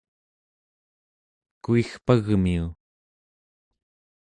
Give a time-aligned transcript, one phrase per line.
[1.63, 2.65] kuigpagmiu